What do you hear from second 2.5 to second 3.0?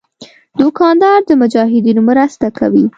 کوي.